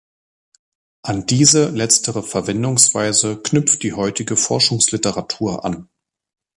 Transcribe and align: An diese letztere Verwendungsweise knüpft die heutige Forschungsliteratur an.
An 1.03 1.27
diese 1.27 1.69
letztere 1.69 2.23
Verwendungsweise 2.23 3.39
knüpft 3.39 3.83
die 3.83 3.93
heutige 3.93 4.35
Forschungsliteratur 4.35 5.63
an. 5.63 5.89